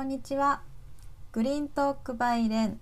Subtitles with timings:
[0.00, 0.62] こんにちは。
[1.30, 2.80] グリーントークバイレン。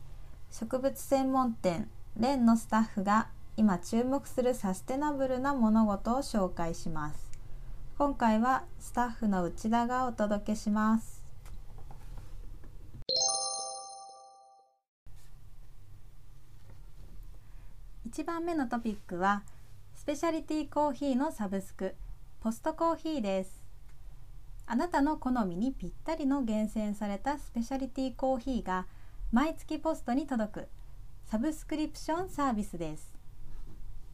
[0.53, 1.91] 植物専門店。
[2.17, 7.33] レンのスタッフが今注目するサステナブルな物事を紹介します。
[7.99, 11.25] 今回はスタッフの内田がお届けします。
[18.09, 19.43] 1番目のトピックは
[19.93, 21.97] スペシャリティコーヒーのサブスク。
[22.39, 23.68] ポストコーヒーです。
[24.71, 28.87] あなたの好みにぴったりの厳選されたスペシャリティコーヒーが
[29.33, 30.69] 毎月ポストに届く
[31.25, 33.15] サブスクリプションサービスです。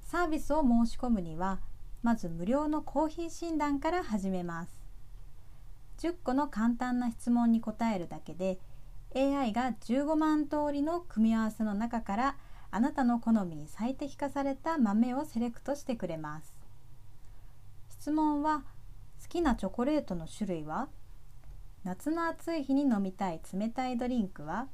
[0.01, 1.59] サービスを申し込むには
[2.05, 4.71] まず無料のコーヒー診断から始めます。
[5.99, 8.61] 10個の簡単な質問に答えるだけで
[9.17, 12.37] AI が15万通りの組み合わせの中から
[12.71, 16.55] あなたの好みに最適化された豆をセレクトしてくれます。
[17.89, 18.63] 質問は
[19.35, 20.87] きなチョコレートの種類は？
[21.83, 24.69] 夏の暑い日に飲みたい冷たいドリンクは？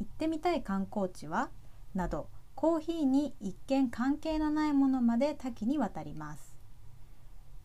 [0.00, 1.50] 行ってみたい観光地は？
[1.94, 6.56] などコーヒーに一見関係のないものまで多岐にわたります。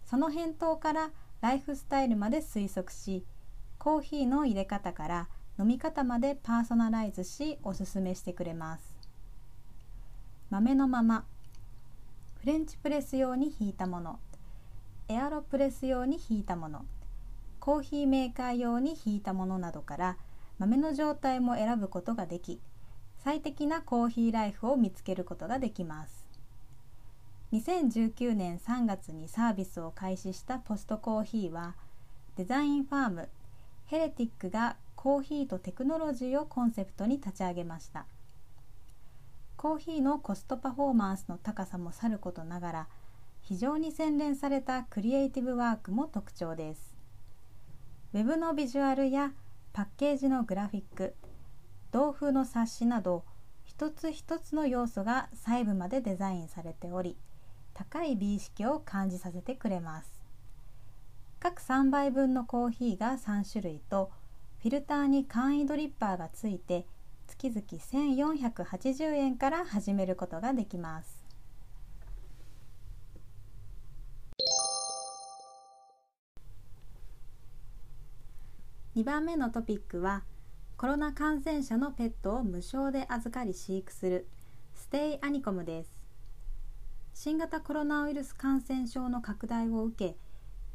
[0.05, 3.23] その返答からライフスタイルまで推測し
[3.77, 8.93] コーヒーの入れ方から飲み方までパーソナライズしおすすめしてくれます。
[10.49, 11.23] 豆のまま。
[12.41, 14.19] フレンチプレス用にひいたもの。
[15.09, 16.85] エアロプレス用にひいたもの。
[17.59, 20.17] コーヒーメーカー用にひいたものなどから
[20.59, 22.59] 豆の状態も選ぶことができ
[23.23, 26.25] 最適なコーヒーライフを見つけることができます。
[27.53, 31.75] 2019年3月にサービスを開始したポストコーヒーは
[32.35, 33.29] デザインファーム
[33.85, 38.05] ヘレティックがコーヒーとテクノロジーをコンセプトに立ち上げました。
[39.55, 42.87] コーヒーのコストパフォーマンスの高さもさることながら
[43.53, 46.97] 非常に洗練されたクリエイティブワークも特徴です。
[48.11, 49.31] Web のビジュアルや
[49.73, 51.13] パッケージのグラフィック
[51.91, 53.23] 同封の冊子など
[53.63, 57.15] 一つ一つの要素が細部までデザインされており
[57.75, 60.19] 高い美意識を感じさせてくれます。
[61.39, 64.09] 各3杯分のコーヒーが3種類と
[64.63, 66.87] フィルターに簡易ドリッパーがついて
[67.27, 71.22] 月々1480円から始めることができます。
[78.95, 80.23] 2番目のトピックは
[80.77, 84.27] コロナ感染者のペットを無償で預かり飼育する
[84.75, 85.89] ステイアニコムです。
[87.15, 90.17] 新型コロナウイルス感染症の拡大を受け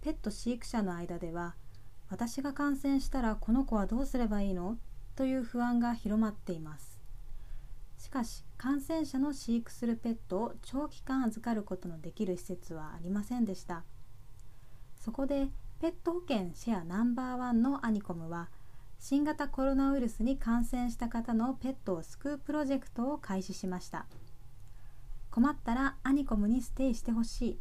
[0.00, 1.54] ペット飼育者の間では
[2.10, 4.78] 私が感染したらこの子はどうすればいいの？
[5.14, 7.00] という不安が広まっています。
[7.98, 13.84] しかし感染者の飼育するペットを長期間預かることのできる施設はありませんでした。
[14.96, 15.48] そこで
[15.80, 18.48] ペット保険シェアナンバーワンのアニコムは
[18.98, 24.06] 新型コロナウイルスに感染した方のペットを救うプロジェクトを開始しました。
[25.30, 27.58] 困ったらアニコムにステイしてほしい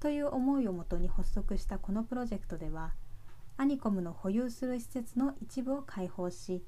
[0.00, 2.90] という思いをもとに発足したこのプロジェクトでは
[3.56, 6.64] アニコムの保有する施設の一部を開放し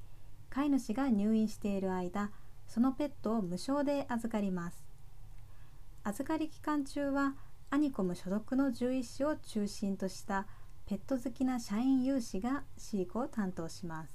[0.51, 2.31] 飼い主が入院している間
[2.65, 4.85] そのペットを無償で預かります。
[6.05, 7.35] 預かり期間中は
[7.71, 10.47] アニコム所属の獣医師を中心とした
[10.85, 14.13] ペット好きな社員有志が飼育を担当します。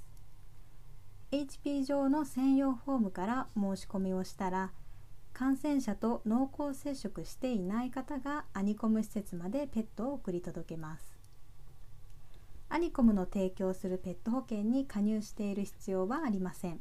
[1.31, 4.73] HP 上の専用フォームから申し込みをしたら
[5.33, 11.19] 感染者と濃厚接触していない方がアニコム施設までペットを送り届けます。
[12.71, 16.81] アニコムの提供するペット保険に加入している必要はありません。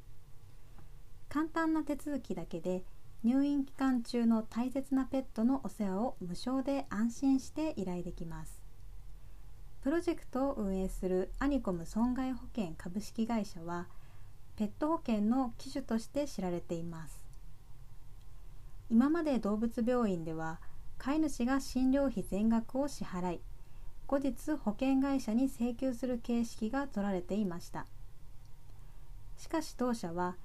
[1.30, 2.84] 簡単な手続きだけで
[3.24, 8.57] 入院期間中の大切なペットのお世話を無償で安心して依頼できます。
[9.88, 13.88] プロジェクトを運営するアニコム損害保険株式会社は
[14.58, 17.22] ペット保険の機種として知られています。
[18.90, 20.60] 今まで動物病院では
[20.98, 23.40] 飼い主が診療費全額を支払い
[24.08, 27.86] 後日保険会社に請求する形式が取られていました。
[29.38, 30.36] しかし当社は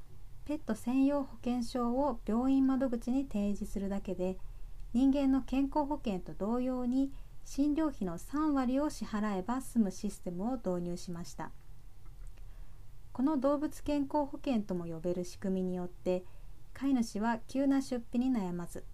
[0.44, 4.38] ペット専用保険証を病院窓口に提示するだけで
[4.92, 7.10] 人間の健康保険と同様に
[7.44, 11.50] 診療費の3割を支払えば済むシステムを導入しました。
[13.12, 16.24] この動物健康保険とも呼べる仕組みによって
[16.72, 18.84] 飼い主は急な出費に悩まず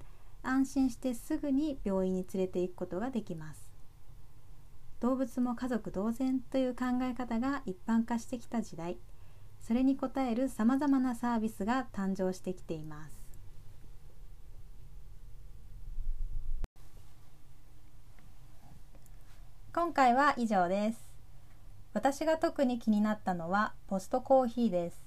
[0.42, 3.68] 安心してすぐに病院に連れて行くことができます。
[5.00, 8.98] 動物も家族同然という考え方が一般化してきた時代
[9.60, 13.17] それに応えるさまざまなサービスが誕生してきています。
[19.80, 21.08] 今回は以上です。
[21.94, 25.00] 私が特に気になったのはポストコーヒーです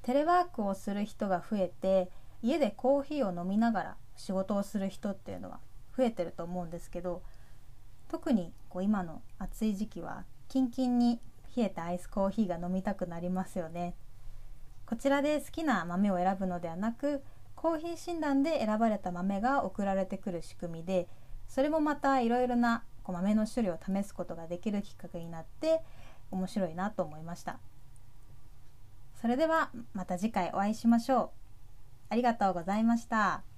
[0.00, 2.10] テレワークをする人が増えて
[2.42, 5.60] 家でコーヒーを飲みながら仕事をする人っていうのは
[5.94, 7.20] 増えてると思うんですけど
[8.08, 11.20] 特にこう今の暑い時期はキンキンに
[11.54, 13.94] 冷えたアイスコーヒーが飲みたくなりますよね
[14.86, 17.22] こちらで好きな豆を選ぶのではなく
[17.54, 21.08] コーヒー診断で選ばれた豆が送られてくる仕組みで
[21.46, 25.80] それもまたいろいろなこう豆の種類を試すことができるきっかけになって
[26.30, 27.58] 面白いなと思いました
[29.20, 31.30] それではまた次回お会いしましょう
[32.10, 33.51] ありがとうございました。